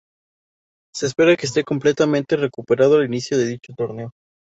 Se 0.95 1.05
espera 1.05 1.35
que 1.35 1.45
este 1.45 1.63
completamente 1.63 2.35
recuperando 2.35 2.95
al 2.97 3.05
inicio 3.05 3.37
de 3.37 3.45
dicho 3.45 3.73
torneo. 3.77 4.09